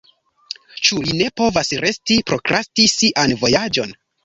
[0.87, 3.97] Ĉu li ne povas resti, prokrasti sian vojaĝon?